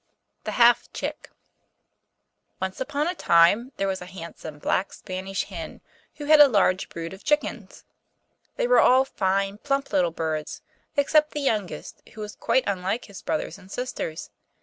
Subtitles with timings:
[0.45, 1.29] THE HALF CHICK
[2.59, 5.79] Once upon a time there was a handsome black Spanish hen,
[6.15, 7.85] who had a large brood of chickens.
[8.55, 10.63] They were all fine, plump little birds,
[10.97, 14.31] except the youngest, who was quite unlike his brothers and sisters.